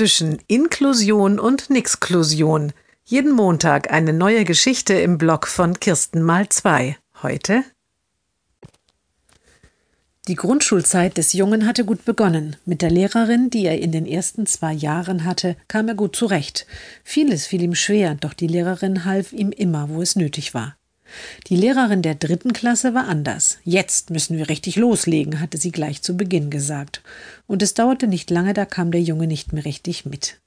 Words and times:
zwischen 0.00 0.38
Inklusion 0.46 1.38
und 1.38 1.68
Nixklusion. 1.68 2.72
Jeden 3.04 3.32
Montag 3.32 3.92
eine 3.92 4.14
neue 4.14 4.44
Geschichte 4.46 4.94
im 4.94 5.18
Blog 5.18 5.46
von 5.46 5.78
Kirsten 5.78 6.22
mal 6.22 6.48
zwei. 6.48 6.96
Heute 7.22 7.64
die 10.26 10.36
Grundschulzeit 10.36 11.18
des 11.18 11.34
Jungen 11.34 11.66
hatte 11.66 11.84
gut 11.84 12.06
begonnen. 12.06 12.56
Mit 12.64 12.80
der 12.80 12.90
Lehrerin, 12.90 13.50
die 13.50 13.66
er 13.66 13.78
in 13.78 13.92
den 13.92 14.06
ersten 14.06 14.46
zwei 14.46 14.72
Jahren 14.72 15.26
hatte, 15.26 15.54
kam 15.68 15.86
er 15.86 15.94
gut 15.94 16.16
zurecht. 16.16 16.66
Vieles 17.04 17.46
fiel 17.46 17.60
ihm 17.60 17.74
schwer, 17.74 18.14
doch 18.14 18.32
die 18.32 18.46
Lehrerin 18.46 19.04
half 19.04 19.34
ihm 19.34 19.52
immer, 19.52 19.90
wo 19.90 20.00
es 20.00 20.16
nötig 20.16 20.54
war. 20.54 20.76
Die 21.48 21.56
Lehrerin 21.56 22.02
der 22.02 22.14
dritten 22.14 22.52
Klasse 22.52 22.94
war 22.94 23.08
anders. 23.08 23.58
Jetzt 23.64 24.10
müssen 24.10 24.36
wir 24.36 24.48
richtig 24.48 24.76
loslegen, 24.76 25.40
hatte 25.40 25.58
sie 25.58 25.72
gleich 25.72 26.02
zu 26.02 26.16
Beginn 26.16 26.50
gesagt. 26.50 27.02
Und 27.46 27.62
es 27.62 27.74
dauerte 27.74 28.06
nicht 28.06 28.30
lange, 28.30 28.54
da 28.54 28.64
kam 28.64 28.90
der 28.90 29.02
Junge 29.02 29.26
nicht 29.26 29.52
mehr 29.52 29.64
richtig 29.64 30.04
mit. 30.06 30.40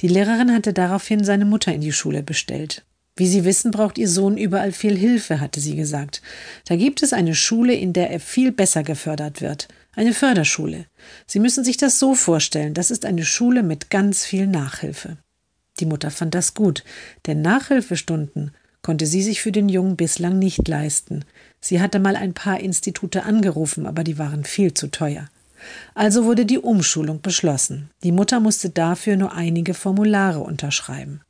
Die 0.00 0.08
Lehrerin 0.08 0.52
hatte 0.52 0.72
daraufhin 0.72 1.24
seine 1.24 1.44
Mutter 1.44 1.72
in 1.72 1.80
die 1.80 1.92
Schule 1.92 2.22
bestellt. 2.22 2.84
Wie 3.18 3.26
Sie 3.26 3.44
wissen, 3.44 3.72
braucht 3.72 3.98
Ihr 3.98 4.08
Sohn 4.08 4.36
überall 4.36 4.70
viel 4.70 4.96
Hilfe, 4.96 5.40
hatte 5.40 5.58
sie 5.58 5.74
gesagt. 5.74 6.22
Da 6.66 6.76
gibt 6.76 7.02
es 7.02 7.12
eine 7.12 7.34
Schule, 7.34 7.74
in 7.74 7.92
der 7.92 8.10
er 8.10 8.20
viel 8.20 8.52
besser 8.52 8.84
gefördert 8.84 9.40
wird. 9.40 9.66
Eine 9.96 10.14
Förderschule. 10.14 10.86
Sie 11.26 11.40
müssen 11.40 11.64
sich 11.64 11.76
das 11.76 11.98
so 11.98 12.14
vorstellen, 12.14 12.74
das 12.74 12.92
ist 12.92 13.04
eine 13.04 13.24
Schule 13.24 13.64
mit 13.64 13.90
ganz 13.90 14.24
viel 14.24 14.46
Nachhilfe. 14.46 15.16
Die 15.80 15.86
Mutter 15.86 16.12
fand 16.12 16.36
das 16.36 16.54
gut, 16.54 16.84
denn 17.26 17.42
Nachhilfestunden 17.42 18.52
konnte 18.88 19.04
sie 19.04 19.20
sich 19.20 19.42
für 19.42 19.52
den 19.52 19.68
Jungen 19.68 19.96
bislang 19.96 20.38
nicht 20.38 20.66
leisten. 20.66 21.26
Sie 21.60 21.78
hatte 21.78 21.98
mal 21.98 22.16
ein 22.16 22.32
paar 22.32 22.58
Institute 22.58 23.22
angerufen, 23.22 23.84
aber 23.84 24.02
die 24.02 24.16
waren 24.16 24.44
viel 24.44 24.72
zu 24.72 24.86
teuer. 24.86 25.28
Also 25.94 26.24
wurde 26.24 26.46
die 26.46 26.56
Umschulung 26.56 27.20
beschlossen. 27.20 27.90
Die 28.02 28.12
Mutter 28.12 28.40
musste 28.40 28.70
dafür 28.70 29.18
nur 29.18 29.34
einige 29.34 29.74
Formulare 29.74 30.38
unterschreiben. 30.40 31.20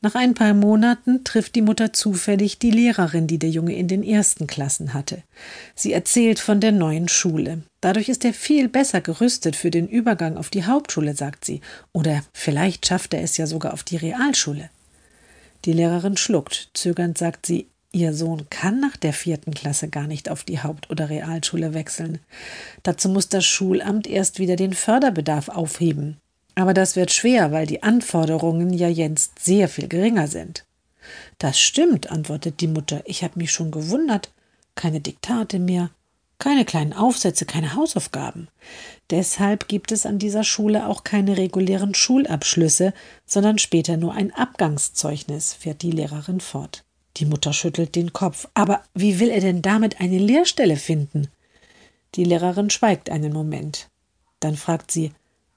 Nach 0.00 0.14
ein 0.14 0.34
paar 0.34 0.54
Monaten 0.54 1.24
trifft 1.24 1.56
die 1.56 1.62
Mutter 1.62 1.92
zufällig 1.92 2.60
die 2.60 2.70
Lehrerin, 2.70 3.26
die 3.26 3.40
der 3.40 3.50
Junge 3.50 3.74
in 3.74 3.88
den 3.88 4.04
ersten 4.04 4.46
Klassen 4.46 4.94
hatte. 4.94 5.24
Sie 5.74 5.92
erzählt 5.92 6.38
von 6.38 6.60
der 6.60 6.70
neuen 6.70 7.08
Schule. 7.08 7.62
Dadurch 7.80 8.08
ist 8.08 8.24
er 8.24 8.32
viel 8.32 8.68
besser 8.68 9.00
gerüstet 9.00 9.56
für 9.56 9.72
den 9.72 9.88
Übergang 9.88 10.36
auf 10.36 10.50
die 10.50 10.66
Hauptschule, 10.66 11.16
sagt 11.16 11.44
sie. 11.44 11.62
Oder 11.92 12.22
vielleicht 12.32 12.86
schafft 12.86 13.12
er 13.12 13.22
es 13.22 13.36
ja 13.38 13.48
sogar 13.48 13.72
auf 13.72 13.82
die 13.82 13.96
Realschule. 13.96 14.70
Die 15.66 15.72
Lehrerin 15.72 16.16
schluckt. 16.16 16.70
Zögernd 16.74 17.18
sagt 17.18 17.44
sie, 17.44 17.68
Ihr 17.92 18.12
Sohn 18.12 18.48
kann 18.50 18.78
nach 18.78 18.96
der 18.96 19.12
vierten 19.12 19.54
Klasse 19.54 19.88
gar 19.88 20.06
nicht 20.06 20.28
auf 20.28 20.44
die 20.44 20.60
Haupt- 20.60 20.90
oder 20.90 21.08
Realschule 21.08 21.72
wechseln. 21.72 22.18
Dazu 22.82 23.08
muss 23.08 23.28
das 23.28 23.46
Schulamt 23.46 24.06
erst 24.06 24.38
wieder 24.38 24.56
den 24.56 24.74
Förderbedarf 24.74 25.48
aufheben. 25.48 26.18
Aber 26.54 26.74
das 26.74 26.94
wird 26.94 27.10
schwer, 27.10 27.52
weil 27.52 27.66
die 27.66 27.82
Anforderungen 27.82 28.72
ja 28.72 28.88
jetzt 28.88 29.38
sehr 29.38 29.68
viel 29.68 29.88
geringer 29.88 30.28
sind. 30.28 30.64
Das 31.38 31.58
stimmt, 31.58 32.10
antwortet 32.10 32.60
die 32.60 32.68
Mutter. 32.68 33.02
Ich 33.04 33.24
habe 33.24 33.38
mich 33.38 33.50
schon 33.50 33.70
gewundert. 33.70 34.30
Keine 34.74 35.00
Diktate 35.00 35.58
mehr, 35.58 35.90
keine 36.38 36.64
kleinen 36.64 36.92
Aufsätze, 36.92 37.46
keine 37.46 37.74
Hausaufgaben. 37.74 38.48
Deshalb 39.10 39.68
gibt 39.68 39.92
es 39.92 40.06
an 40.06 40.18
dieser 40.18 40.44
Schule 40.44 40.86
auch 40.86 41.04
keine 41.04 41.36
regulären 41.36 41.94
Schulabschlüsse, 41.94 42.92
sondern 43.24 43.58
später 43.58 43.96
nur 43.96 44.12
ein 44.14 44.34
Abgangszeugnis, 44.34 45.54
fährt 45.54 45.82
die 45.82 45.92
Lehrerin 45.92 46.40
fort. 46.40 46.84
Die 47.16 47.24
Mutter 47.24 47.52
schüttelt 47.52 47.94
den 47.94 48.12
Kopf. 48.12 48.48
Aber 48.54 48.82
wie 48.94 49.18
will 49.18 49.30
er 49.30 49.40
denn 49.40 49.62
damit 49.62 50.00
eine 50.00 50.18
Lehrstelle 50.18 50.76
finden? 50.76 51.28
Die 52.14 52.24
Lehrerin 52.24 52.70
schweigt 52.70 53.10
einen 53.10 53.32
Moment. 53.32 53.88
Dann 54.40 54.56
fragt 54.56 54.90
sie 54.90 55.12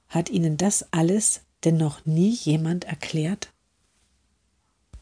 hat 0.10 0.30
Ihnen 0.30 0.58
das 0.58 0.92
alles 0.92 1.42
denn 1.64 1.78
noch 1.78 2.06
nie 2.06 2.32
jemand 2.32 2.86
erklärt? 2.86 3.50